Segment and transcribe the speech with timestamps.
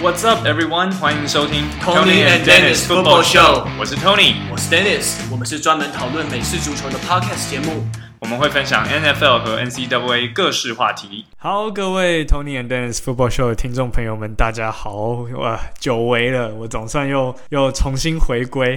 [0.00, 0.92] What's up, everyone？
[0.92, 3.66] 欢迎收听 Tony and Dennis Football Show。
[3.80, 5.16] 我是 Tony，我是 Dennis。
[5.28, 7.84] 我们是专门讨论美式足球的 Podcast 节目。
[8.20, 11.24] 我们会分享 NFL 和 NCAA 各式话题。
[11.36, 15.26] 好，各位 Tony and Dennis Football Show 的听众朋友们，大家好！
[15.36, 18.76] 哇，久违了，我总算又又重新回归。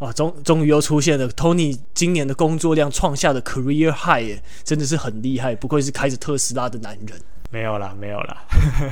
[0.00, 7.18] 哇，终终于又出现了 Tony 今年的工作量创下的 Career High，耶，真的是很厉害，不愧是开着特斯拉的男人。
[7.52, 8.44] 没有啦，没有啦，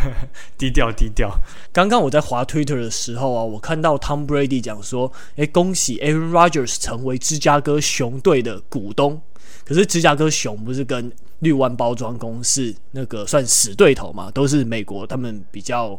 [0.59, 1.35] 低调低调。
[1.73, 9.21] 刚刚我在滑 Twitter 的时候啊，我看到 Tom Brady 讲说：“诶，恭喜 Aaron Rodgers 成为芝加哥熊队的股东。”
[9.65, 14.31] 可是芝加哥熊不是跟绿湾包装公司那个算死对头嘛？
[14.31, 15.99] 都是美国他们比较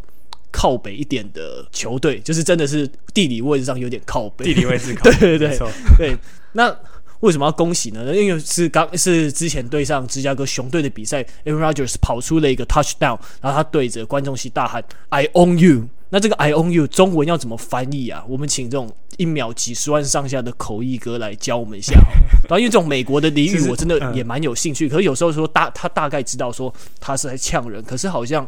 [0.51, 4.45] 靠北一点的球队，就是真的是地理位置上有点靠北。
[4.45, 6.17] 地理位置靠北， 对对对对。
[6.53, 6.75] 那
[7.21, 8.15] 为什么要恭喜呢？
[8.15, 15.87] 因为是刚是之前对上芝加哥熊队的比赛，Aaron Rodgers 跑出了一个 touchdown，然后他对着观众席大喊 "I own you"。
[16.09, 18.23] 那这个 "I own you" 中文要怎么翻译啊？
[18.27, 21.93] 我们请这种一秒几十万上下的口译哥来教我们一下。
[22.43, 24.89] 然后因为这种美国的俚语，我真的也蛮有兴趣。
[24.89, 28.47] 可是有时候说大他大概知道说他是在呛人，可是好像。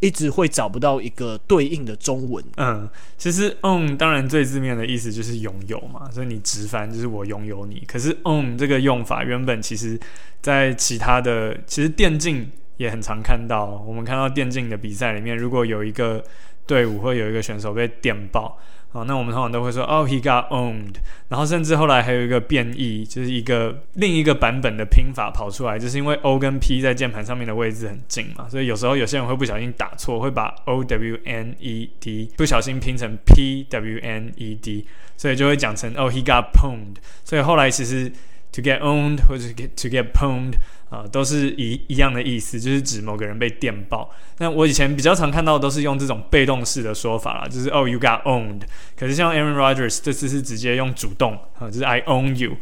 [0.00, 2.44] 一直会找不到一个对应的中文。
[2.56, 7.82] 嗯，其实 own 当然最字面的意思就是拥有嘛，所以你直翻就是我拥有你。
[7.86, 9.98] 可是 own 这个用法原本其实，
[10.40, 13.82] 在其他的其实电竞也很常看到。
[13.86, 16.24] 我们看到电竞的比赛里面，如果有一个
[16.66, 18.58] 队伍或有一个选手被电爆。
[18.90, 20.94] 好，那我们通常都会说，哦，he got owned。
[21.28, 34.86] 然后甚至后来还有一个变异，就是一个另一个版本的拼法跑出来，就是因为 O 跟 P 在键盘上面的位置很近嘛，所以有时候有些人会不小心打错，会把 O W N E D 不小心拼成 P W N E D，
[35.18, 36.96] 所以就会讲成哦，he got pwned。
[37.24, 38.10] 所以后来其实
[38.52, 40.54] to get owned 或者 get to get pwned。
[40.90, 44.10] 啊，都是一一样的意思，就是指某个人被电爆。
[44.38, 48.62] 那我以前比较常看到都是用这种被动式的说法啦，就是 Oh，you got owned。
[48.96, 52.56] 可是像 Aaron Rodgers 这次是直接用主动，啊，就是 I own you。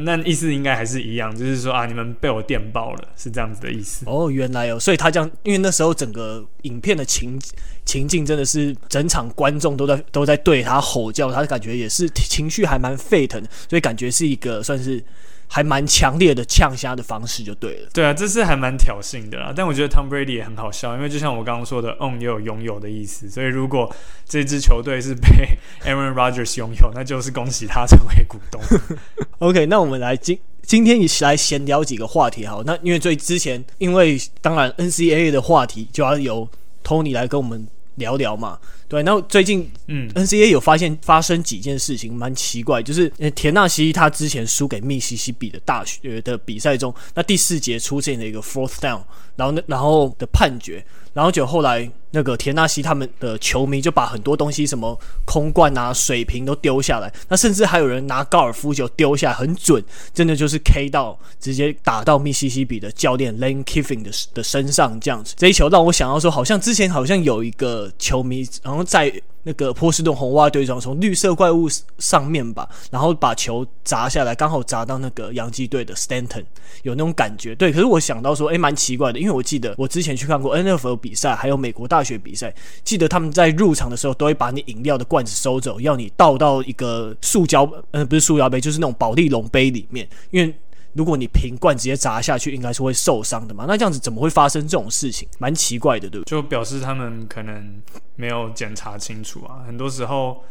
[0.00, 4.04] 那意思应该还是一样，就是说啊，你们被我电爆了，是这样子的意思。
[4.06, 7.38] 哦，原来哦，所以他这样，因为那时候整个影片的情
[7.84, 15.02] 情境真的是整场观众都在都在对他吼叫，他感觉也是情绪还蛮沸腾，所以感觉是一个算是。
[15.48, 17.88] 还蛮强烈的呛虾的方式就对了。
[17.92, 19.52] 对啊，这是还蛮挑衅的啦。
[19.54, 23.28] 但我觉得 Tom Brady 也很好笑，因为就像我刚刚说的，own 也有拥有的意思。
[23.30, 23.94] 所以如果
[24.28, 25.28] 这支球队是被
[25.84, 28.60] Aaron Rodgers 拥有，那就是恭喜他成为股东。
[29.38, 32.62] OK，那我们来今今天一起来闲聊几个话题好。
[32.64, 36.48] 那因为最之前，因为当然 NCAA 的话题就要由
[36.82, 38.58] Tony 来跟我们聊聊嘛。
[38.88, 49.00] 对，然后最近，嗯，NCAA 有发现发生几件事情蛮奇怪，就是田纳西他之前输给密西西比的大学的比赛中，那第四节出现了一个 fourth down，
[49.34, 50.84] 然后呢然后的判决。
[51.16, 59.82] 然后就后来那个田纳西他们的球迷就把很多东西，什么空罐啊、水瓶都丢下来，那甚至还有人拿高尔夫球丢下来，很准，
[60.12, 65.32] 真的就是 K 到直接打到密西西比的教练 Lane Kiffin 的的身上这样子。
[65.38, 69.10] 这一球让我想到说，好像之前好像有一个球迷，然后在。
[69.46, 71.68] 那个波士顿红袜队长从绿色怪物
[71.98, 76.44] 上面吧，然后把球砸下来，刚好砸到那个洋基队的 Stanton，
[76.82, 77.54] 有那种感觉。
[77.54, 82.52] 对，可是我想到说，诶，蛮奇怪的，因为我记得我之前去看过 NFL 比赛，还有美国大学比赛，
[82.82, 90.52] 记得他们在入场的时候都会把你饮料的罐子收走，要你倒到一个塑胶，呃，不是塑胶杯，就是那种保丽龙杯里面，因为。
[90.96, 93.66] 如果你瓶罐直接砸下去，应该是会受伤的嘛？
[93.68, 95.28] 那这样子怎么会发生这种事情？
[95.38, 96.24] 蛮奇怪的，对不？
[96.24, 97.80] 就表示他们可能
[98.14, 99.62] 没有检查清楚啊。
[99.66, 100.42] 很多时候，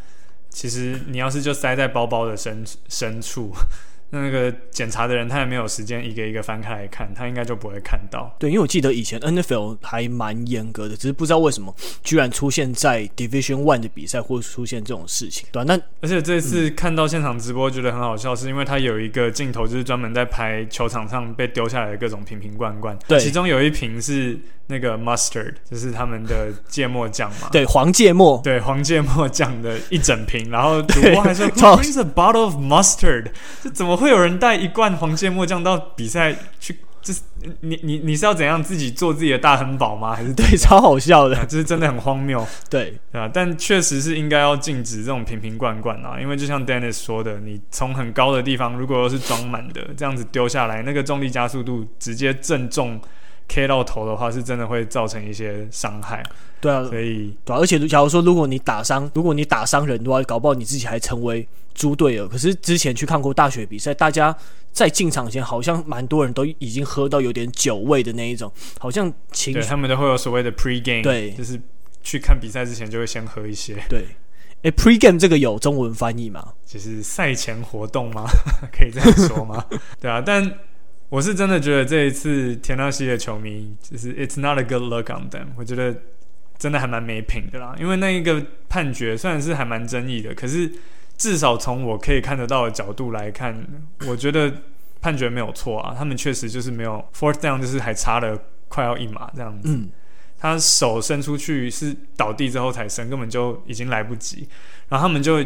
[0.49, 3.51] 其实你要是就塞在包包的深 深处。
[4.21, 8.35] 那个检查的人他也没有时间一个一个翻开来看，他应该就不会看到。
[8.39, 15.47] 对，因为我记得以前 NFL 还蛮严格的，只是不知道为什么居然出现在 Division One 的比赛会出现这种事情。
[15.51, 24.39] 对，那而且这次看到现场直播觉得很好笑，是因为他有一个镜头就是专门在拍球场上被丢下来的各种瓶瓶罐罐，对，其中有一瓶是。
[24.67, 33.27] 那个 mustard 就是他们的芥末酱嘛， 对，黄芥末，对，黄芥末酱的一整瓶，然后主播还说 Who brings a bottle of mustard？
[33.61, 36.77] 这怎么会有人带一罐黄芥末酱到比赛去？
[37.05, 37.21] 这是
[37.59, 40.15] 你你你是要怎样自己做自己的大亨堡吗？
[40.15, 52.99] 还是对，超好笑的，就是真的很荒谬，对对啊，但确实是应该要禁止这种瓶瓶罐罐啊，因为就像 Dennis 说的，你从很高的地方如果又是装满的，这样子丢下来，那个重力加速度直接正中。
[53.47, 56.23] K 到头的话，是真的会造成一些伤害。
[56.61, 62.27] 对啊，所以对啊，而且假如说，如果你打伤，如果你打伤人的话，搞不好你自己还成为猪队友。
[62.27, 64.35] 可是之前去看过大学比赛，大家
[64.71, 71.59] 在进场前好像蛮多人都已经喝到有点酒味的那一种，好像情对他们都会有所谓的 pre game，对，就是
[72.01, 73.75] 去看比赛之前就会先喝一些。
[73.87, 74.05] 对，
[74.63, 76.53] 哎，Pre-game 这个有中文翻译吗？
[76.65, 78.25] 就是赛前活动吗？
[78.73, 79.63] 可以这样说吗？
[80.01, 80.43] 对啊，但
[81.09, 85.95] 我是真的觉得这一次田纳西的球迷就是 It's not a good look on them，我觉得
[86.57, 87.75] 真的还蛮没品的啦。
[87.79, 90.71] 因为那一个判决虽然是还蛮争议的，可是
[91.17, 93.55] 至少从我可以看得到的角度来看，
[94.07, 94.51] 我觉得
[94.99, 95.95] 判决没有错啊。
[95.97, 98.37] 他们确实就是没有 fourth down，就是还差了
[98.67, 99.69] 快要一码这样子。
[99.69, 99.89] 嗯
[100.37, 104.47] 他手伸出去是倒地之后才伸，根本就已经来不及。
[104.89, 105.43] 然后他们就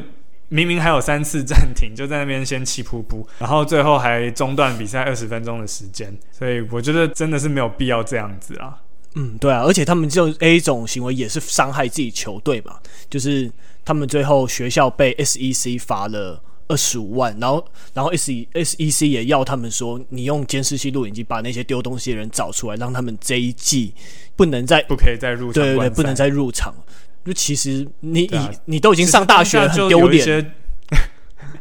[0.50, 6.14] 明明还有三次暂停，就在那边先气噗噗，然后最后还中断比赛二十分钟的时间。
[6.32, 8.78] 所以我觉得真的是没有必要这样子啊。
[9.16, 12.78] 嗯，对啊，而且他们这种 A 种行为也是伤害自己球队嘛，
[13.10, 13.52] 就是
[13.86, 16.42] 他们最后学校被 SEC 罚了。
[16.72, 17.66] 二十五万，然后，
[17.96, 23.92] 然后 S E S E C 也要他们说，你用监视器录影机把那些丢东西的人找出来，让他们这一季
[24.36, 26.76] 不能再不可以再入场，对对对，不能再入场。
[27.26, 30.54] 就其实你已、啊、你都已经上大学了，很丢脸。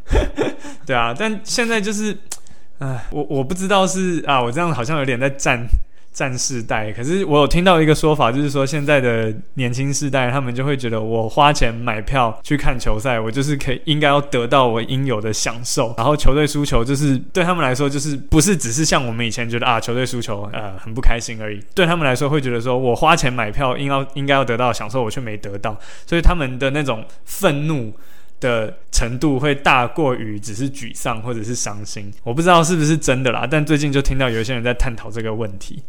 [0.87, 2.17] 对啊，但现在就是，
[2.79, 5.67] 哎，我我不知道是啊，我这样好像有点在站。
[6.19, 15.95] 战世代，可是我有听到一个说法，就是说现在的年轻世代，他们就会觉得我花钱买票去看球赛，我就是可以应该要得到我应有的享受。
[15.97, 21.61] 然后球队输球，就是对他们来说，就是不是只是像我们以前觉得啊，球队输球呃很不开心而已。
[21.73, 27.95] 对他们来说，会觉得说我花钱买票应要应该要得到享受，我却没得到，所以他们的那种愤怒
[28.41, 32.13] 的程度会大过于只是沮丧或者是伤心。
[32.23, 35.83] 我不知道是不是真的啦，但最近就听到有一些人在探讨这个问题。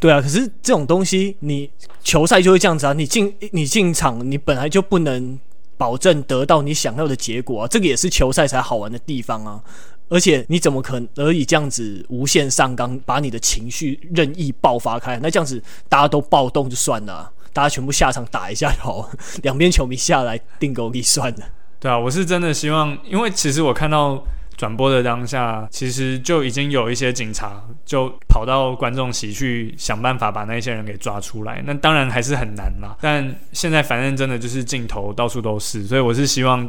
[0.00, 1.68] 对啊，可是这种东西，你
[2.04, 2.92] 球赛就会这样子啊！
[2.92, 5.36] 你进你进场，你本来就不能
[5.76, 7.68] 保证得到你想要的结果啊！
[7.68, 9.60] 这个也是球赛才好玩的地方啊！
[10.08, 15.18] 而且你怎么可能而以这样子无限上纲，把你的情绪任意爆发开？
[15.20, 19.10] 那这样子大家都暴动就算了，大家全部下场打一下就好，
[19.42, 21.46] 两边球迷下来定勾一算了。
[21.80, 24.22] 对啊，我是真的希望，因为其实我看到。
[24.58, 31.62] 转播的当下，其实就已经有一些警察就跑到观众席去想办法把那些人给抓出来。
[31.64, 32.96] 那当然还是很难啦。
[33.00, 36.68] 但现在反正真的就是镜头到处都是，所以我是希望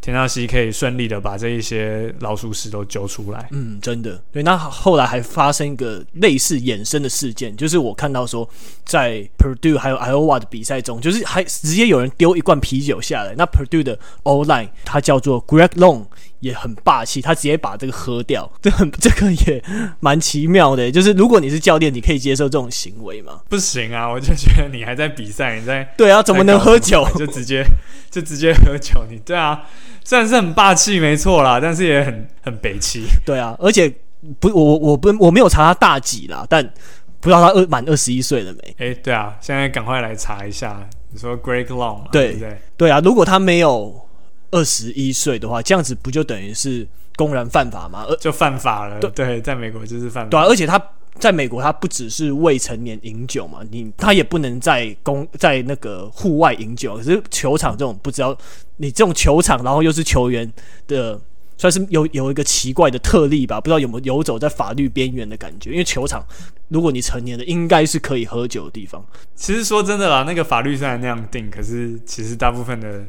[0.00, 3.48] 田纳西可以顺利的把这一些老鼠屎都揪出来。
[3.50, 4.20] 嗯，真的。
[4.32, 8.48] 对，那后来还发生一个类似衍生的事件，就是我看到说，
[8.84, 13.34] 在 Purdue 还有 Iowa 的比赛中，就是还直接有人丢一罐啤酒下来。
[13.36, 16.06] 那 Purdue 的 O-line 他叫做 Greg Long。
[16.40, 19.62] 也很霸气，他直接把这个喝掉， 这很这个也
[20.00, 20.90] 蛮奇妙的。
[20.90, 23.40] 就是如果你是教练，你可以接受这种行为吗？
[23.48, 27.06] 不行啊，我就觉得你还在比赛，你在对啊，怎么能喝酒？
[27.16, 27.64] 就直接
[28.10, 29.62] 就直接喝酒，你对啊，
[30.04, 33.04] 虽然是很霸气，没错啦，但是也很很北气。
[33.26, 33.92] 对啊，而且
[34.38, 36.62] 不，我我不我没有查他大几啦，但
[37.20, 38.76] 不知道他二满二十一岁了没？
[38.78, 40.88] 哎，对啊，现在赶快来查一下。
[41.10, 42.08] 你说 Greg Long 嘛？
[42.12, 44.07] 对对对，对啊，如果他没有。
[44.50, 46.86] 二十一岁的话，这样子不就等于是
[47.16, 48.04] 公然犯法吗？
[48.08, 48.98] 而就犯法了。
[49.00, 50.30] 对，对，在美国就是犯法。
[50.30, 50.82] 对啊，而且他
[51.18, 56.96] 在美国，他不只是未成年饮酒嘛，你他也不能在公在那个户外饮酒。
[56.96, 58.36] 可是球场这种不知道，
[58.76, 60.50] 你这种球场，然后又是球员
[60.86, 61.20] 的，
[61.58, 63.60] 算是有有一个奇怪的特例吧？
[63.60, 65.72] 不知道有没有游走在法律边缘的感觉？
[65.72, 66.24] 因为球场，
[66.68, 69.04] 如果你成年了，应该是可以喝酒的地方。
[69.34, 73.04] 其实说真的啦，那个法律虽然那样定，可是其实大部分的。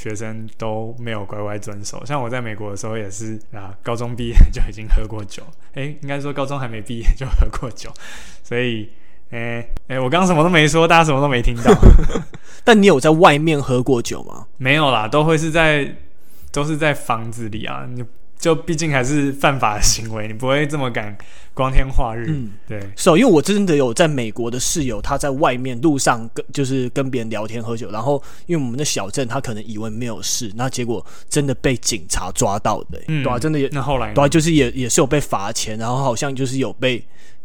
[0.00, 5.42] 学生都没有乖乖遵守，像我在美国的时候也是啊，高中毕业就已经喝过酒，
[5.74, 7.92] 诶，应该说高中还没毕业就喝过酒，
[8.42, 8.88] 所以，
[9.28, 11.70] 诶，诶，我刚刚什么都没说，大家什么都没听到。
[12.64, 14.46] 但你有在外面喝过酒吗？
[14.56, 15.94] 没有啦，都会是在
[16.50, 18.02] 都是在房子里啊，你。
[18.40, 21.16] 就毕竟还是犯法的行为，你不会这么敢
[21.52, 22.24] 光天化日。
[22.28, 37.04] 嗯，对，是哦，因为我真的有在美国的室友，他在外面路上跟就是跟别人聊天喝酒，然后因为我们的小镇，他可能以为没有事，那结果真的被警察抓到的，嗯，对啊，真的也那后来对啊，就是也也是有被罚钱，然后好像就是有被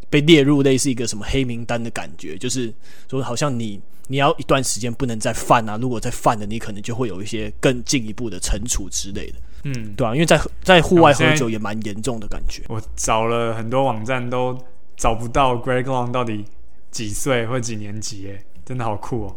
[0.10, 2.74] 被列入类似一个什么黑名单的感觉，就是
[3.12, 9.34] 说好像你你要一段时间不能再犯啊，如果再犯了，你可能就会有一些更进一步的惩处之类的。
[9.66, 12.62] 嗯，对啊，因为在在户外喝酒也蛮严重的感觉。
[12.70, 14.56] 我找了很多网站都
[14.96, 16.46] 找不到 Greg Long 到底
[16.92, 19.36] 几岁或几年级，哎，真的好酷哦。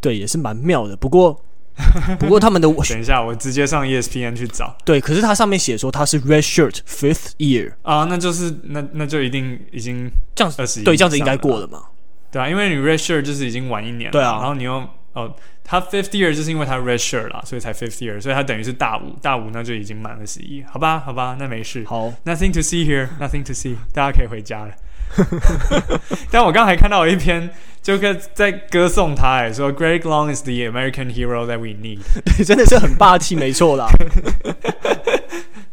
[0.00, 0.94] 对，也是蛮妙的。
[0.96, 1.40] 不过，
[2.20, 4.76] 不过他们的等一下，我直接上 ESPN 去找。
[4.84, 11.84] 对，可是它上面写说他是 Red Shirt Fifth Year 啊，那就是那那就一定已经这样子，对，这样子应该过了嘛？
[12.30, 14.86] 对啊，因为你 Red Shirt 就是已经晚一年了，对啊，然后你又。
[15.12, 21.84] 哦，他 fifth year 就是因为他 red shirt 啦，所以才 fifth year，所以他等于是大五，大五那就已经满了十一，好吧，好吧，那没事。
[21.86, 24.72] 好，nothing to see here，nothing to see，大家可以回家了。
[26.30, 27.50] 但我刚才看到有一篇
[27.82, 33.88] 就跟在歌颂他哎，说 Greg Long is the American hero that we need，对， 真的是很霸气，没错啦。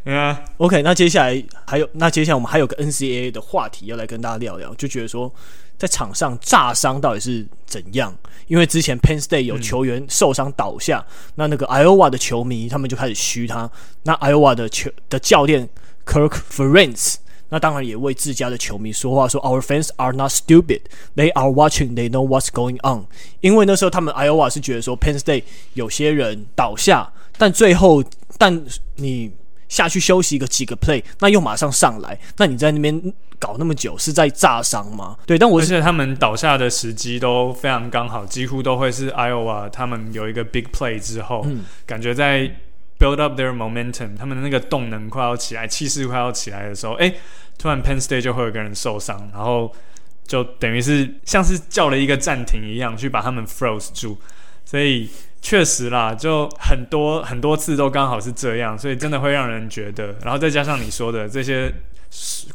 [0.03, 5.31] 对啊，OK，那接下来还有，那接下来我们还有个 NCAA 的话题要来跟大家聊聊，就觉得说
[5.77, 8.15] 在场上炸伤到底是怎样？
[8.47, 13.69] 因为之前 Penn State 有球员受伤倒下，嗯、那那个 Iowa 的球迷他们就开始嘘他，
[14.03, 15.69] 那 Iowa 的球的教练
[16.05, 17.15] Kirk Ferentz。
[17.49, 20.81] 那当然也为自家的球迷说话，说 Our fans are not stupid.
[21.15, 21.95] They are watching.
[21.95, 23.05] They know what's going on.
[23.39, 25.43] 因为那时候他们 Iowa 是觉得说 Penn State
[25.73, 28.03] 有些人倒下，但最后
[28.37, 28.65] 但
[28.95, 29.31] 你
[29.69, 35.17] 下去休息个几个 play，那又马上上来，那你在那边搞那么久是在炸伤吗？
[35.25, 42.51] 对，但我觉得他们倒下的时机都非常刚好，几乎都会是 Iowa 他们有一个 big play 之后，嗯、感觉在。
[42.99, 47.13] Build up their momentum，他们的那个动能快要起来，气势快要起来的时候，哎，
[47.55, 49.71] 突然 Penn State 就会有个人受伤，然后
[50.25, 54.17] 就等于是像是叫了一个暂停一样，去把他们 froze 住。
[54.65, 55.07] 所以
[55.41, 61.73] 确实啦，就很多很多次都刚好是这样，所以真的会让人觉得，然后再加上你说的这些。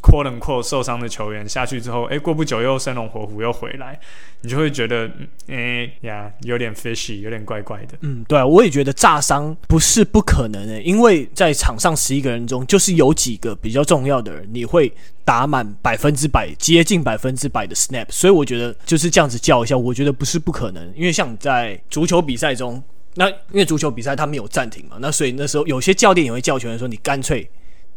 [0.00, 3.98] 扩冷扩受伤的球员下去之后，诶，过不久又生龙活虎又回来，
[4.40, 5.10] 你就会觉得，
[5.46, 7.96] 诶呀，有点 fishy，有点怪怪的。
[8.00, 14.92] 嗯，对啊，我也觉得炸伤不是不可能的，因为在场上十一个人中，就是有几个比较重要的人，你会
[15.24, 22.82] 打满百分之百，接近百分之百的 snap，所以我觉得就是这样子叫一下，我觉得不是不可能，因为像在足球比赛中，
[23.14, 27.48] 那因为足球比赛它没有暂停嘛，那所以那时候有些教练也会叫球员说，你干脆。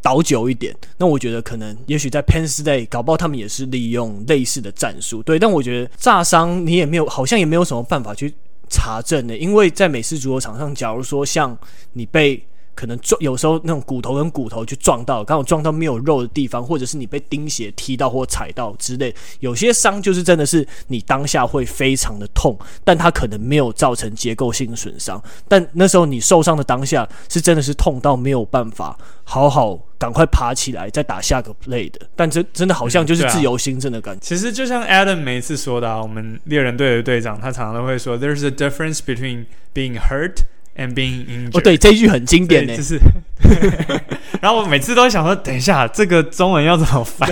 [0.06, 5.40] 倒久一点，那我觉得可能，也许在 Penn State 搞不好他们也是利用类似的战术，对。
[5.40, 8.32] 但我觉得炸伤你也没有，好像也没有什么办法去
[8.70, 11.58] 查证的，因为在美式足球场上，假如说像
[11.94, 12.40] 你被。
[12.76, 25.22] 可能撞，有时候那种骨头跟骨头去撞到，刚好撞到没有肉的地方，或者是你被钉鞋踢到或踩到之类，有些伤就是真的是你当下会非常的痛，但它可能没有造成结构性损伤。
[25.48, 32.02] 但那时候你受伤的当下是真的是痛到没有办法好好赶快爬起来再打下个 play 的。
[32.16, 34.20] 但真真的好像就是自由心证的感觉。
[34.22, 40.44] 其实就像 Adam 每次说的，啊，我们猎人队的队长他常常都会说，There's a difference between being hurt。
[40.78, 43.00] And being injured，哦，对，这一句很经典呢，就是。
[44.42, 47.30] 然后我每次都会想说，等一下，这个中文要怎么翻？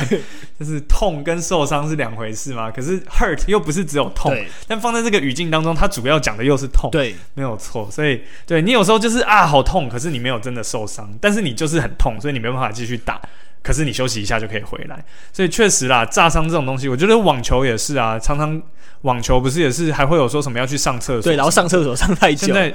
[0.57, 2.71] 就是痛跟受伤是两回事嘛？
[2.71, 4.33] 可是 hurt 又不是只有痛，
[4.65, 7.89] 但放在这个语境当中，它主要讲的又是痛，对，没有错。
[7.91, 13.21] 所以，对你有时候就是啊，好痛，可是你没有真的受伤，但是你就是很痛，所以你没办法继续打。
[13.63, 15.03] 可是你休息一下就可以回来。
[15.31, 18.61] 所以确实啦，炸伤这种东西，我觉得网球也是啊，常常。
[19.03, 21.23] 网球不是也是还会有说什么要去上厕所？
[21.23, 22.47] 对，然后上厕所上太久。
[22.47, 22.73] 现在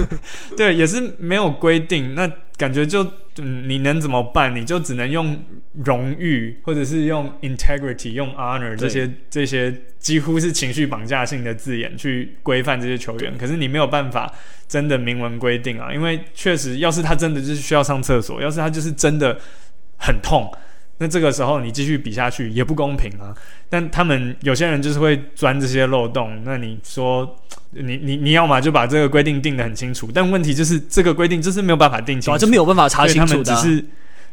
[0.56, 2.26] 对，也是没有规定，那
[2.56, 3.04] 感觉就
[3.36, 4.56] 嗯，你能怎么办？
[4.56, 5.38] 你就只能用
[5.84, 13.36] 荣誉，或者是用 integrity、用 honor 这些这些几乎是情绪绑架性的字眼去规范这些球员。
[13.36, 14.32] 可是你没有办法
[14.66, 19.38] 真的明文规定啊，因为确实，要是他真的就是需要上厕所，要是他就是真的
[19.98, 20.50] 很痛。
[20.98, 23.36] 那这个时候你继续比下去也不公平啊！
[23.68, 26.40] 但他们有些人就是会钻这些漏洞。
[26.42, 27.36] 那你说，
[27.72, 33.44] 你你你要嘛就把这个规定定得很清楚，但问题就是这个规定就是没有办法定清楚，这没有办法查清楚的。
[33.44, 33.84] 他们只是，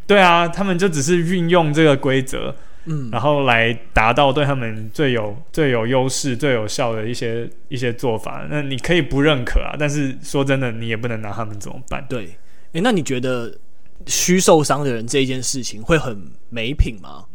[0.08, 2.56] 对啊，他们就只是运用这个规则，
[2.86, 8.48] 嗯，然后来达到对他们最有最有优势、最有效的一些一些做法。
[8.50, 12.06] 那你可以不认可啊，但是说真的，你也不能拿他们怎么办？
[12.08, 12.38] 对，
[12.72, 13.54] 诶，那你觉得？
[14.08, 17.26] 虚受伤的人这一件事情会很没品吗？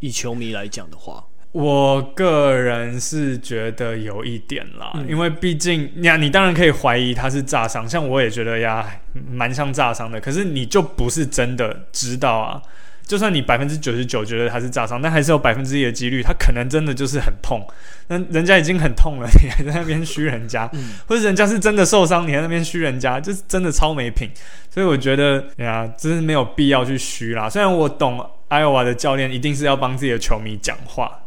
[0.00, 10.20] 以球迷来讲的话，我个人是觉得有一点啦，嗯、因为毕竟你你当然可以怀疑他是炸伤，像我也觉得呀，蛮像炸伤的。
[10.20, 12.60] 可是你就不是真的知道啊。
[13.06, 17.60] 就算你百分之九十九觉得他是炸伤，但还是有百分之一的几率，他可能真的就是很痛。
[18.08, 24.30] 那人家已经很痛了，你还在那边虚人家，嗯、或者人家是真的受伤，你还在那边虚人家，就是真的超没品。
[24.70, 27.48] 所以我觉得，呀，真是没有必要去虚啦。
[27.50, 31.20] 虽然我懂艾奥瓦的教练一定是要帮自己的球迷讲话，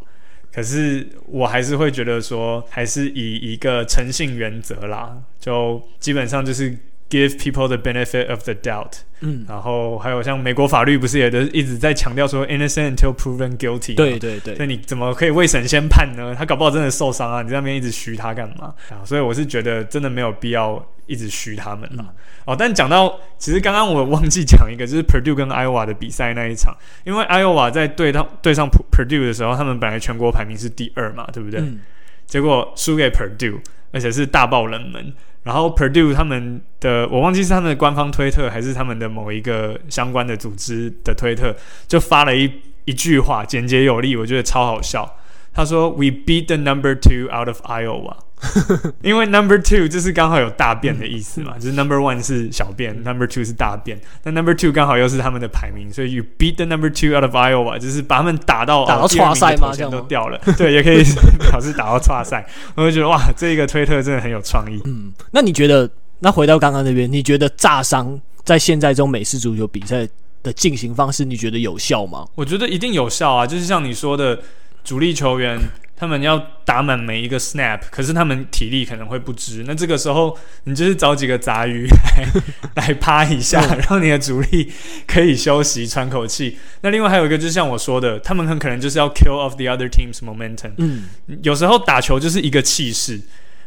[0.53, 6.77] 可是我还是会觉得说，还是以一个诚信原则啦，就基本上就是。
[7.15, 8.97] Give people the benefit of the doubt。
[9.21, 13.95] 嗯，然后还有像美国法律不是也都一直在强调说 innocent until proven guilty。
[13.95, 16.35] 对对对，那你怎么可以未审先判呢？
[16.37, 17.41] 他搞不好真的受伤啊！
[17.41, 18.99] 你在那边一直嘘他干嘛啊？
[19.05, 22.03] 所以我是觉得真的没有必要一直嘘他们了。
[22.03, 22.07] 嗯、
[22.47, 31.61] 哦，但讲到其实刚刚我忘记讲一个，就是 Purdue 跟 Iowa 的比赛那一场，因为 Iowa 在对到对上 Purdue 的时候，他们本来全国排名是第二嘛，对不对？
[31.61, 31.79] 嗯、
[32.25, 33.59] 结果输给 Purdue，
[33.95, 35.13] 而且是大爆冷门。
[35.43, 41.55] 然后 Purdue 他们的我忘记是他们的官方推特还是他们的某一个相关的组织的推特，
[41.87, 42.51] 就发了一
[42.83, 45.17] 一句话，简洁有力，我觉得超好笑。
[45.53, 48.17] 他说：“We beat the number two out of Iowa。”
[49.01, 56.65] 因为 number two 就是刚好有大便的意思嘛，就是 number one 是小便，number two 是大便，那 number two 刚好又是他们的排名，所以 you beat the
[56.65, 61.03] number two out of Iowa，就是把他们打到打到差赛嘛，这样都掉了，对，也可以
[61.49, 62.45] 表示打到差赛。
[62.75, 64.81] 我就觉得哇，这个推特真的很有创意。
[64.85, 70.07] 嗯，那你觉得，那回到刚刚那边，你觉得炸伤在现在这种美式足球比赛
[70.43, 72.25] 的进行方式，你觉得有效吗？
[72.35, 74.39] 我觉得一定有效啊，就是像你说的，
[74.83, 75.59] 主力球员。
[75.97, 79.63] 他们要打满每一个 snap，可是他们体力可能会不支。
[79.65, 82.27] 那这个时候，你就是找几个杂鱼来
[82.75, 84.71] 来趴一下，让你的主力
[85.07, 86.57] 可以休息喘口气。
[86.81, 90.73] 那另外还有一个，就像我说的，他们很可能就是要 kill off the other team's momentum。
[90.77, 91.03] 嗯，
[91.43, 93.21] 有时候打球就是一个气势。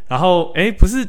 [0.08, 1.06] 然后，诶，不是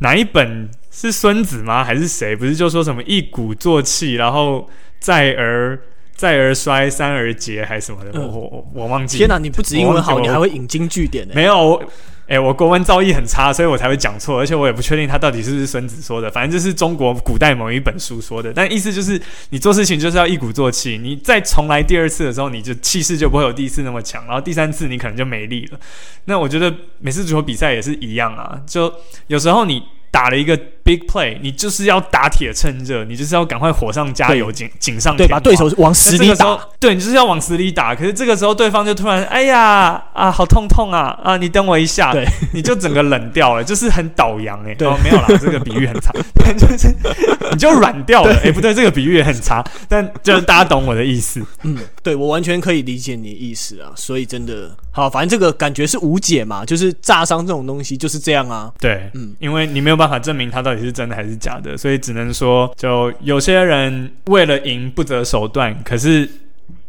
[0.00, 1.82] 哪一本是孙子吗？
[1.82, 2.36] 还是谁？
[2.36, 4.68] 不是就说什么一鼓作气，然后
[5.00, 5.80] 再而。
[6.18, 8.10] 再而衰，三而竭，还是什么的？
[8.12, 9.16] 嗯、我我我忘记。
[9.18, 11.32] 天哪，你不止英文好，你还会引经据典呢？
[11.32, 11.80] 没有，
[12.26, 16.28] 哎、欸，我国文造诣很差，所以我才会讲错，而且我也不确定他到底是不是孙子说的。
[16.28, 18.52] 反正就是中国古代某一本书说的。
[18.52, 20.98] 但意思就是，你做事情就是要一鼓作气。
[21.00, 24.26] 你再重来第二次的时候，你就气势就不会有第一次那么强。
[24.26, 25.78] 然后第三次你可能就没力了。
[26.24, 28.92] 那我觉得每次足球比赛也是一样啊，就
[29.28, 29.80] 有时候你。
[30.10, 30.58] 打了一个
[30.88, 36.58] big play，你就是要打铁趁热，你就是要赶快火上加油，紧紧上对，把对手往死里打。
[36.80, 37.94] 对，你就是要往死里打。
[37.94, 41.36] 可是这个时候对方就突然，哎呀啊，好痛痛啊啊！
[41.36, 44.74] 你等我一下，对，你就整个冷掉了，就是很倒洋哎、欸。
[44.76, 46.10] 对、哦，没有啦，这个比喻很差，
[46.56, 46.88] 就是
[47.52, 48.32] 你就软掉了。
[48.36, 51.44] 哎、欸，不对，这个比喻也很差，但就是大家懂我的意思。
[51.64, 53.90] 嗯，对，我完全可以理解你的意思啊。
[53.94, 58.72] 所以真的好，反正这个感觉是无解嘛，就是炸伤这种东西就是这样啊。
[58.78, 65.76] 对，嗯，因为你没有办法证明他到底是真的还是假的，所以只能说，就有些人为了赢不择手段。
[65.82, 66.28] 可是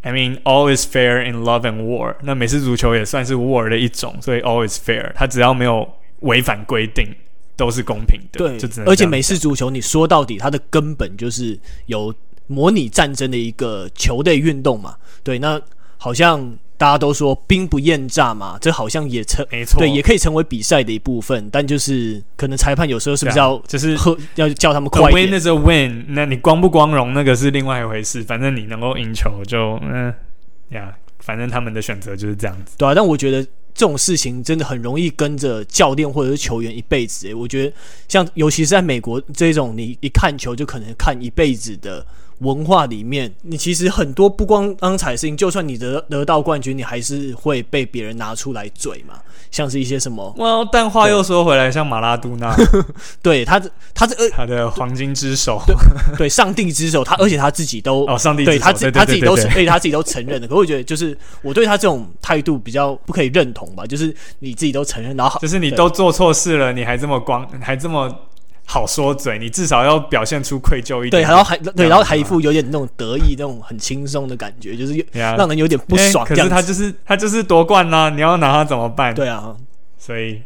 [0.02, 2.16] ，I mean, all is fair in love and war。
[2.24, 5.12] 那美式足球也算是 war 的一种，所以 all is fair。
[5.16, 5.88] 它只要没有
[6.22, 7.08] 违反规定，
[7.56, 8.40] 都是公平的。
[8.40, 12.14] 对，而且美式足球，你说到底，它的根本就是有
[12.48, 14.96] 模拟战争的一个球类运动嘛。
[15.24, 15.62] 对，那
[15.98, 16.58] 好像。
[16.80, 21.50] 大家都说兵不厌诈嘛，这好像也成，没错，对，也可以成为比赛的一部分。
[21.52, 23.98] 但就是可能裁判有时候是不是要，就是
[24.36, 25.28] 要叫他们快一点。
[25.28, 28.24] win is a win，那你光不光荣那个是另外一回事。
[28.24, 30.14] 反正你能够赢球就嗯
[30.70, 32.78] 呀，反正他们的选择就是这样子。
[32.78, 37.28] 对啊，但我觉得这种事情真的很容易跟着教练或者是球员一辈子。
[37.28, 37.74] 诶，我觉得
[38.08, 42.06] 像尤其是在美国这种，你一看球就可能看一辈子的。
[42.40, 49.16] 文化里面，你其实很多不光刚才事情，就算你得得到冠军，你还是会被别人拿出来嘴嘛。
[49.52, 50.64] 像是一些什么，哇！
[50.72, 52.56] 但话又说回来，像马拉多纳，
[53.20, 53.60] 对他，
[53.96, 55.76] 他这呃，他的黄金之手，对，
[56.16, 60.48] 对，上帝之手，他而且他自己都哦，上帝之手，对他自他自己都，而且他自己都承认的。
[60.48, 63.88] 可我觉得，就是我对他这种态度比较不可以认同吧。
[63.88, 68.08] 就是你自己都承认，然后就是你都做错事了，你还这么光，还这么。
[68.72, 71.10] 好说嘴，你至少要表现出愧疚一点。
[71.10, 76.24] 对，然后还对，然后还一副有点那种得意、那种很轻松的感觉，就是让人有点不爽。
[76.24, 79.12] 可是他就是他就是夺冠啦，你要拿他怎么办？
[79.16, 79.56] 对啊，
[79.98, 80.44] 所以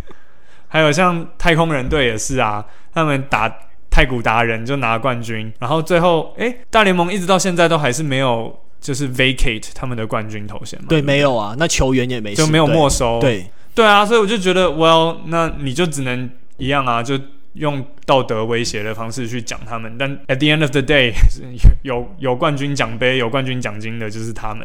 [0.68, 3.54] 还有像太空人队也是啊，他们打
[3.90, 10.86] 太古达人就拿冠军，然后最后哎，大联盟一直到现在都还是没有就是 vacate 他们的冠军头衔嘛？
[10.88, 13.20] 对，没有啊，那球员也没就没有没收。
[13.20, 17.20] 对对啊，所以我就觉得，Well，那你就只能一样啊，就。
[17.54, 21.12] 用道德威胁的方式去讲他们，但 at the end of the day，
[21.82, 24.64] 有有冠军奖杯、有冠军奖金的就是他们，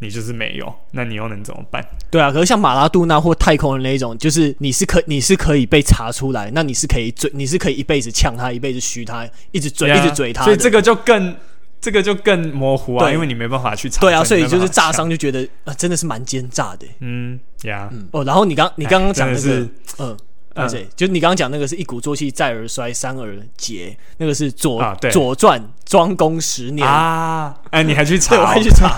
[0.00, 1.84] 你就是没有，那你又能怎么办？
[2.10, 11.36] 对啊，可是像马拉杜纳或太空人那一种，就是你是可你是可以被查出来，那你是可以追，你是可以一辈子呛他，一辈子嘘他，一直追、一直追他，所以这个就更
[11.80, 14.00] 这个就更模糊啊，因为你没办法去查。
[14.00, 16.86] 对啊，所以就是炸伤就觉得啊，真的是蛮奸诈的。
[16.98, 19.68] 嗯，呀、yeah，嗯哦，然后你刚你刚刚讲的是
[19.98, 20.10] 嗯。
[20.10, 20.16] 啊，
[20.54, 27.58] 对，就你刚刚讲那个是一鼓作气，再而衰，三而竭，那个是左、啊、左传庄公十年啊！
[27.70, 28.36] 哎，你还去 查？
[28.40, 28.96] 我还去查。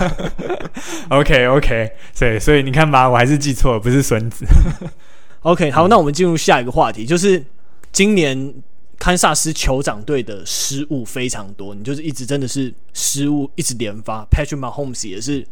[1.09, 4.45] OK OK，对，所以你看吧，我还是记错了，不是孙子。
[5.41, 7.43] OK，好，那我们进入下一个话题，就是
[7.91, 8.53] 今年
[8.99, 15.43] 堪萨斯酋长队的失误非常多，你就是一直真的是失误一直连发，Patrick Mahomes 也是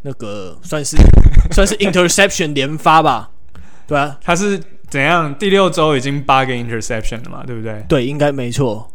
[0.00, 0.96] 那个算是
[1.52, 3.30] 算是 interception 连发吧？
[3.86, 4.58] 对啊，他是。
[4.90, 5.32] 怎样？
[5.36, 7.44] 第六周已经八个 interception 了嘛？
[7.46, 7.84] 对不对？
[7.88, 8.90] 对，应该没错。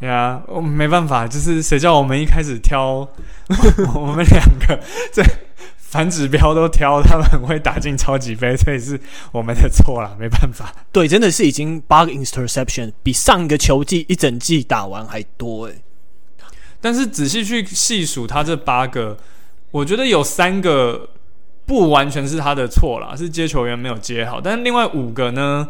[0.00, 3.08] 对啊，我没办法，就是谁叫我们一开始挑
[3.94, 4.80] 我们两个
[5.12, 5.22] 这
[5.76, 10.74] 反指标都挑，他们很会打进超级杯，所以是我们的错啦，没办法。
[10.90, 15.80] 对，真的是已经八个 interception，比上一个球季一整季打完还多诶。
[16.80, 19.16] 但是仔细去细数他这八个，
[19.70, 21.10] 我觉得有三个。
[21.68, 24.40] 不完全是他的错啦，是接球员没有接好。
[24.40, 25.68] 但是另外五个呢，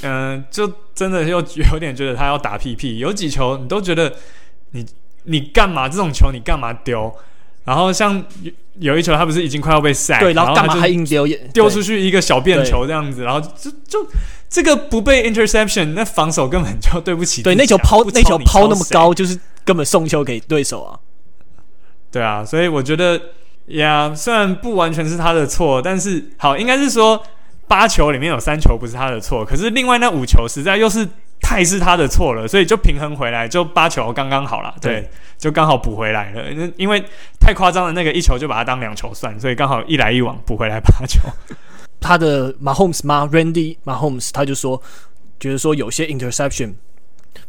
[0.00, 4.12] 嗯、呃，就真的又有点觉得他要打屁屁，有几球你都觉得
[4.70, 4.84] 你
[5.24, 7.14] 你干嘛这种球你干嘛丢？
[7.64, 11.24] 然后像有有一球他不是已经快要被 sack，对，然后干嘛还硬丢？
[11.52, 14.04] 丢出去一个小便球这样子，然后就就
[14.48, 17.42] 这个不被 interception，那防守根本就对不起。
[17.42, 20.98] 对，那球抛那球抛那么高，就是根本送球给对手啊。
[22.10, 23.20] 对啊，所以我觉得
[23.78, 27.22] 呀，虽然不完全是他的错，但是好，应该是说
[27.66, 31.08] 八球里面有三球不是他的错，可是另外那五球实在又是
[31.40, 36.42] 太是他的错了，所以就平衡回来，就八球刚刚好了，对，对就刚好补回来了。
[36.76, 37.02] 因为
[37.40, 41.20] 太夸张的那个一球就把它当两球算，所以刚好一来一往补回来八球。
[42.00, 44.82] 他的 Mahomes 妈 Randy Mahomes 他就说，
[45.40, 46.74] 觉得说有些 interception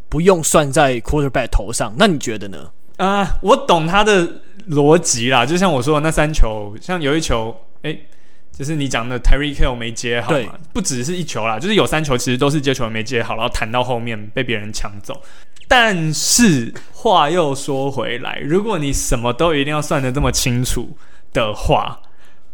[0.08, 2.70] 不用算在 quarterback 头上，那你觉得呢？
[2.98, 4.43] 啊、呃，我懂他的。
[4.70, 8.06] 逻辑啦，就像我说的那三球，像有一球，诶，
[8.52, 15.22] 就是你讲的 Terry Kill 没接好嘛，不只是一球啦，就是有三球其实都是接球没接好，然后弹到后面被别人抢走。
[15.68, 20.96] 但是话又说回来，如果你什么都一定要算得这么清楚
[21.32, 22.02] 的话，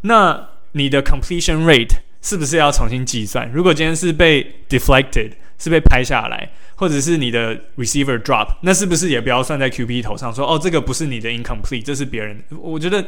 [0.02, 3.52] 那你的 completion rate 是不是要重新计算？
[3.52, 6.50] 如果今天是被 deflected，是被拍下来。
[6.76, 10.34] 或者是你的 receiver drop，那是不是也不要算在 QB 头上？
[10.34, 12.42] 说哦，这个不是你的 incomplete，这是别人。
[12.58, 13.06] 我觉得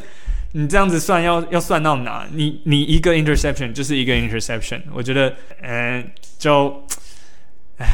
[0.51, 2.27] 你这样子算要要算到哪？
[2.33, 4.81] 你你一个 interception 就是一个 interception。
[4.93, 6.05] 我觉得，嗯，
[6.37, 6.85] 就，
[7.77, 7.87] 唉，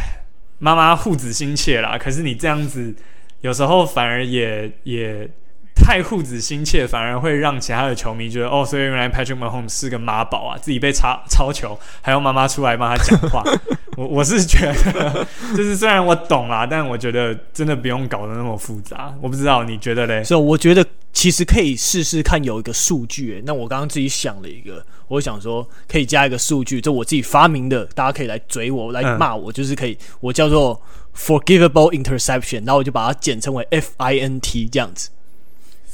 [0.58, 1.96] 妈妈护子心切啦。
[1.96, 2.96] 可是你这样子，
[3.42, 5.30] 有时候反而也也。
[5.80, 13.44] 太护子心切，反而会让其他的球迷觉得哦，所以原来 Patrick Mahomes 是个妈宝啊，自己被抄抄球，还要妈妈出来帮他讲话。
[13.98, 15.26] 我我是觉得，
[15.58, 19.14] 就是虽然我懂啦，但我觉得真的不用搞得那么复杂。
[19.22, 20.24] 我不知道你觉得嘞？
[20.24, 23.42] 所以我觉得其实可以试试看有一个数据。
[23.46, 30.80] 那我刚刚自己想了一个，我想说可以加一个数据，就我自己发明的，大家可以来追我，来骂我，嗯、就是可以，我叫做
[31.18, 35.10] Forgivable Interception，然后我就把它简称为 FINT 这样子。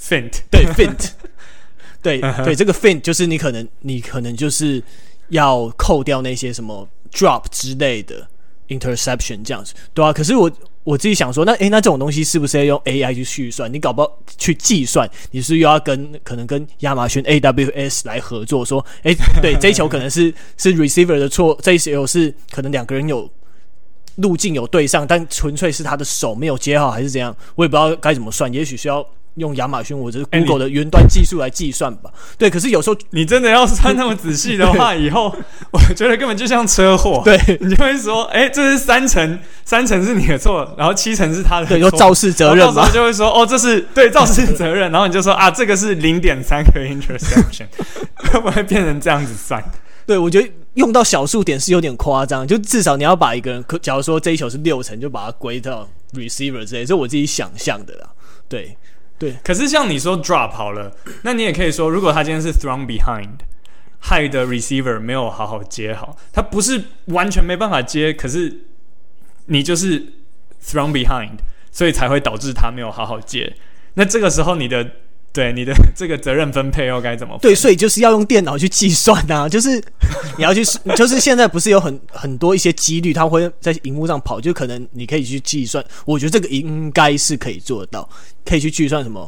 [0.05, 1.11] Fint 对 Fint
[2.03, 4.83] 对对，这个 Fint 就是你可能你可能就是
[5.29, 8.27] 要扣掉那些什么 drop 之类的
[8.67, 10.11] interception 这样子，对啊。
[10.11, 10.51] 可是我
[10.83, 13.71] 我自己想说，那诶，那这种东西是不是要用 AI 去计算？
[13.71, 23.31] 你搞不好去计算，你是又要跟可能跟亚马逊 AWS 来合作，说诶，对，这一球可能是是 receiver 的错，这一球是可能两个人有
[24.17, 27.33] 路径有对上，但纯粹是他的手没有接好，还是怎样？
[27.55, 29.07] 我也不知道该怎么算，也许需要。
[29.35, 32.11] 用亚马逊或者是 Google 的云端技术来计算吧。
[32.37, 35.35] 对，可是有时候你真的要算那么仔细的话， 以后
[35.71, 37.21] 我觉得根本就像车祸。
[37.25, 41.75] 对，你就会说，哎，这是三成，三成是你的错，然后七成是他的错。
[41.75, 42.89] 对，有肇事责任嘛？
[42.91, 47.65] 就会说，哦，这是对肇事责任，然后你就说啊，这个是零点三个 interception，
[48.31, 49.63] 会不会变成这样子算？
[50.05, 58.09] 对，我觉得用到小数点是有点夸张，就至少你要把一个人，可假如说这一球是六成，就把它归到 receiver 之类，这是我自己想象的啦。
[58.47, 58.77] 对。
[59.23, 63.37] 对，可是像你说 drop 好了，那你也可以说，如果他今天是 thrown behind，
[63.99, 68.65] 害的 receiver 没有好好接好，他不是完全没办法接，可是
[69.45, 69.99] 你就是
[70.61, 71.37] thrown behind，
[71.71, 73.55] 所以才会导致他没有好好接。
[73.93, 74.91] 那这个时候你的。
[75.33, 77.35] 对你的这个责任分配又该怎么？
[77.41, 79.83] 对，所以就是要用电脑去计算呐、啊， 就是
[80.37, 80.63] 你要去，
[80.95, 85.83] 就是现在不是有很很多一些几率，它会在荧幕上跑，就可能你可以去计算。
[86.05, 88.07] 我觉得这个应该是可以做到，
[88.45, 89.27] 可以去计算什么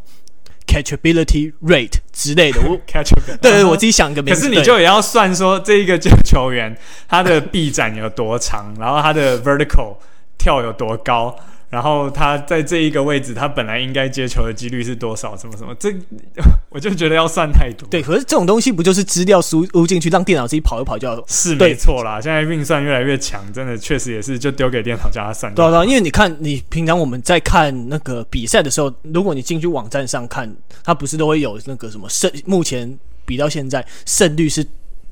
[0.67, 2.61] catchability rate 之类的。
[2.61, 4.39] 我 catchability，对，对，我自己想一个名字。
[4.39, 9.95] 可是你就也要算说这一个球员他的臂展有多长，然后他的 vertical
[10.37, 11.35] 跳有多高。
[11.69, 15.35] 然后他在这一个位置，他本来应该接球的几率是多少？
[15.35, 15.75] 什么什么？
[15.79, 15.93] 这
[16.69, 17.87] 我就觉得要算太多。
[17.89, 21.23] 对，可是这种东西不就是资料输入进去，让电脑自己跑一跑就要？
[21.27, 22.21] 是没错啦。
[22.21, 25.53] 现在运算越来越强，真的确实也是就丢给电脑叫他算。
[25.53, 32.31] 对啊，因为你看，你平常我们在看那个比赛的时候，如果你进去网站上看，它不是都会有那个什么胜？
[32.45, 34.65] 目前比到现在胜率是。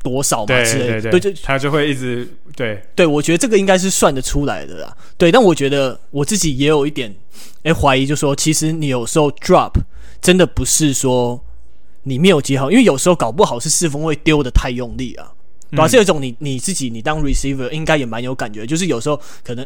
[0.04, 4.96] 多少嘛之类的，对就他就会一直对对，我觉得这个应该是算得出来的啦。
[5.18, 7.16] 对，但我觉得我自己也有一点
[7.64, 9.72] 哎怀疑，就说其实你有时候 drop
[10.22, 11.42] 真的不是说
[12.04, 15.32] 你没有接好，因为有时候搞不好是四分会丢的太用力啊。
[15.72, 19.66] 对吧是有一种你你自己你当 receiver 应该也蛮有感觉，就是有时候可能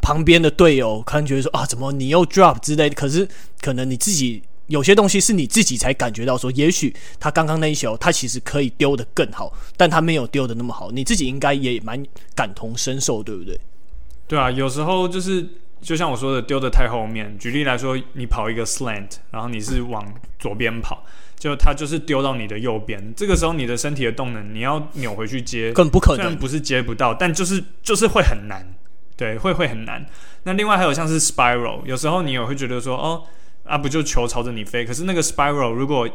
[0.00, 3.26] 旁边的队友可能觉得说啊，怎么你又 drop 之类的，可是
[3.60, 4.42] 可能你自己。
[4.68, 10.90] 有些东西是你自己才感觉到，说也许他刚刚那一球，他其实可以丢得更好，但他没有丢得那么好。
[10.90, 12.02] 你自己应该也蛮
[12.34, 13.58] 感同身受，对不对？
[14.26, 15.46] 对啊，有时候就是
[15.82, 17.36] 就像我说的，丢的太后面。
[17.38, 20.02] 举例来说，你跑一个 slant，然后你是往
[20.38, 21.04] 左边跑，
[21.38, 23.12] 就他就是丢到你的右边。
[23.14, 26.16] 这个时候，你的身体的动能，你要扭回去接，更不可能。
[26.16, 28.66] 虽然不是接不到，但就是就是会很难，
[29.14, 30.06] 对，会会很难。
[30.44, 33.22] 那另外还有像是 spiral，有时候你也会觉得说，哦，
[33.64, 34.84] 啊不就球朝着你飞？
[34.84, 36.08] 可是那个 spiral 如果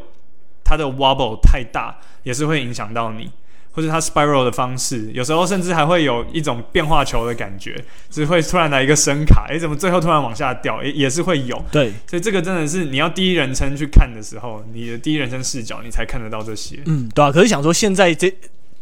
[0.64, 3.30] 它的 wobble 太大，也是会影响到你。
[3.72, 10.78] 或者它 spiral 的方式，有时候甚至还会有一种变化球的感觉，只会突然来一个声卡，诶，怎么最后突然往下掉？
[10.78, 11.64] 诶，也是会有。
[11.70, 16.80] 对，所以这个真的是你要第一人称去看的时候，你的第一人称视角，你才看得到这些。
[16.86, 17.30] 嗯，对啊。
[17.30, 18.34] 可是想说，现在这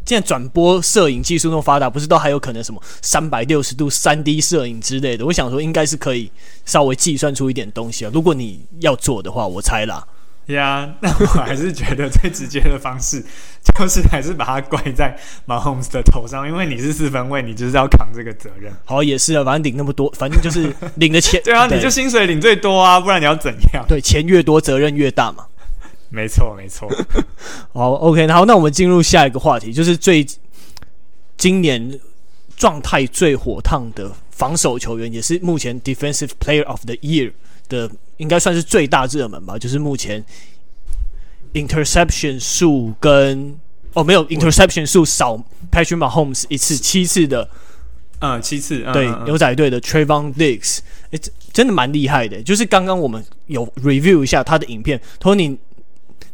[0.08, 5.26] 现在转播摄影技术那么发达，不是都还有可能什么三百六十度三 D 摄影之类的？
[5.26, 6.32] 我想说，应该是可以
[6.64, 8.10] 稍微计算出一点东西啊。
[8.14, 10.02] 如果你要做的话，我猜啦。
[10.46, 13.22] 呀，yeah, 那我还是觉得最直接的方式
[13.76, 15.14] 就是还是把它怪在
[15.46, 18.72] Mahomes 的头上，因为你是四分位，你就是要扛这个责任。
[18.86, 21.38] 好，也是啊，反正领那么多，反正就是领的钱。
[21.44, 23.84] 对啊，对你就薪水领最多啊，不然你要怎样？
[23.86, 25.44] 对，钱越多，责任越大嘛。
[26.10, 26.88] 没错，没错。
[27.72, 30.26] 好，OK，好，那我们进入下一个话题，就是最
[31.36, 31.98] 今年
[32.56, 37.32] 状态最火烫的防守球员，也是目前 Defensive Player of the Year
[37.68, 37.90] 的。
[38.18, 40.24] 应该算是最大热门吧，就是目前
[41.54, 43.56] interception 数跟
[43.92, 45.36] 哦没有 interception 数少
[45.70, 47.48] Patrick Mahomes 一次七次的，
[48.18, 50.80] 嗯七次对嗯对嗯牛仔队的 Trayvon Diggs，
[51.12, 51.18] 哎
[51.52, 52.42] 真的蛮厉害的。
[52.42, 55.56] 就是刚刚我们有 review 一下他的影片，Tony，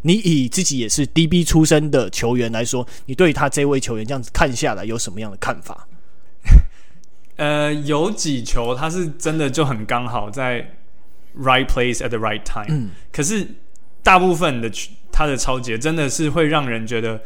[0.03, 5.87] 你以自己也是 DB 出身的球员来说，你对他这位球员这样子看下来有什么样的看法？
[7.37, 10.71] 呃，有几球他是真的就很刚好在。
[11.37, 12.69] Right place at the right time。
[12.69, 13.45] 嗯，可是
[14.05, 14.71] 大部分的
[15.11, 17.21] 他的超节真的是会让人觉得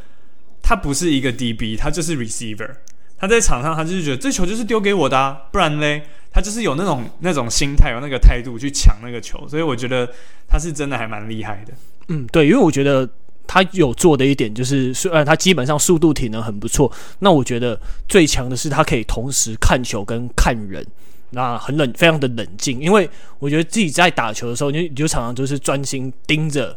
[0.62, 2.70] 他不是一个 DB，他就是 receiver。
[3.18, 9.46] 他在场上他就是觉得这球就是丢给我的啊，不然嘞，他就是有那种那种心态，有那个态度去抢那个球。
[9.46, 10.10] 所以我觉得
[10.48, 11.74] 他是真的还蛮厉害的。
[12.08, 13.08] 嗯，对，因为我觉得
[13.46, 16.90] 他有做的一点就是，虽然他基本上速度体能很不错，
[17.20, 20.86] 那我觉得最强的是他可以同时看球跟看人。
[21.30, 23.06] 那很冷，非常的冷静，因为
[23.38, 26.74] 我觉得自己在打球的时候，你就你就常常就是专心盯着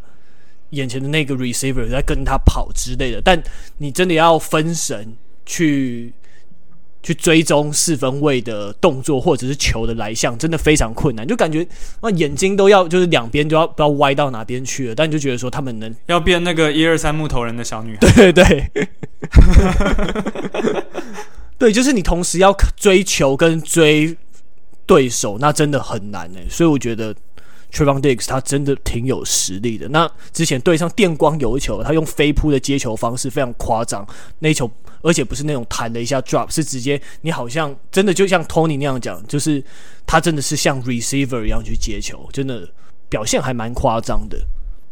[0.72, 3.22] 眼前的那个 receiver 在跟他跑之类的。
[3.22, 3.42] 但
[3.78, 5.16] 你真的要分神
[5.46, 6.14] 去
[7.04, 11.66] 去追踪四分位的动作或者是球的来向，真的非常困难，就感觉
[12.02, 14.96] 那眼睛都要就是两边都要不知道歪到哪边去了。
[14.96, 18.88] 但你就觉得说他们能 要变那个一二三木头人的小女孩， 对对对，
[21.58, 24.18] 对，就是你同时要追球跟追。
[24.88, 27.16] 对手那真的很难诶，所以我觉得
[27.72, 29.88] Trevon Diggs 他真的挺有实力的。
[29.88, 34.06] 那之前对上电光油球，他用飞扑的接球方式非常夸张，
[34.40, 34.70] 那球
[35.02, 39.64] 而且不是那种弹了一下 drop，是直接你好像真的就像 Tony 那样讲，就是
[40.06, 42.70] 他真的是像 receiver 一样去接球，真的
[43.08, 44.38] 表现还蛮夸张的。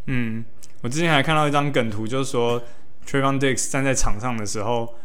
[0.07, 0.43] 嗯，
[0.81, 2.61] 我之前还看到一张梗图，就是说
[3.05, 4.95] Trevon Diggs 站在场上的时候，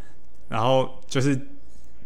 [0.48, 1.48] 然后就是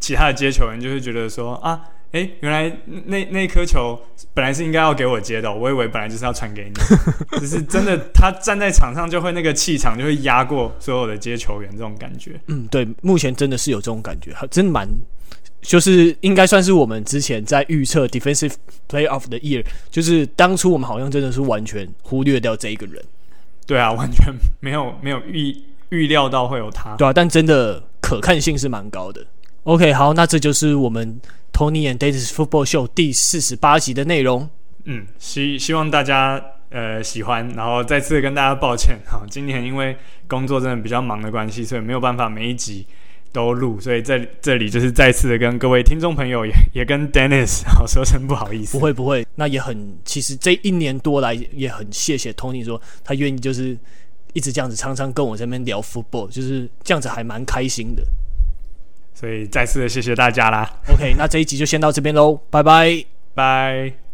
[0.00, 1.80] 其他的接球人就会觉得说啊。
[2.12, 2.74] 哎，原来
[3.06, 4.00] 那那颗球
[4.32, 6.74] 本来是应该要给我接的，我以为本来就是要传给你，
[7.38, 12.40] 只是真的他站在场上就会那个气场就会压过所有的接球员这种感觉。
[12.46, 14.88] 嗯，对，目前真的是有这种感觉，真蛮
[15.60, 18.54] 就是应该算是我们之前在预测 Defensive
[18.88, 23.04] Player of the Year，就是当初我们好像真的是完全忽略掉这一个人。
[23.66, 25.54] 对啊，完全没有没有预
[25.90, 26.96] 预料到会有他。
[26.96, 29.26] 对啊，但真的可看性是蛮高的。
[29.64, 31.20] OK，好，那这就是我们。
[31.50, 34.48] Tony and Dennis Football Show 第四十八集的内容，
[34.84, 36.40] 嗯，希希望大家
[36.70, 39.96] 呃喜欢，然后再次跟大家抱歉，好，今年因为
[40.28, 42.86] 工作真的比较忙的关系，所以没有办法每一集
[43.32, 53.76] 都录，所以在这里就是再次的跟各位听众朋友也 也跟 Dennis 好说声不好意思，不会不会，那也很其实这一年多来也很谢谢 Tony 说他愿意就是
[54.32, 58.04] 一直这样子常常跟我这边聊 football，就是这样子还蛮开心的。
[59.18, 60.70] 所以再次的谢谢大家啦。
[60.88, 63.04] OK，那这一集就先到这边喽，拜拜，
[63.34, 64.07] 拜。